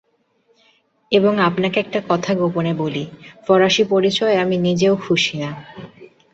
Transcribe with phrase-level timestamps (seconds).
[1.11, 3.03] এবং আপনাকে একটা কথা গোপনে বলি,
[3.45, 5.49] ফরাসি পরিচয়ে আমি নিজেও খুশি না।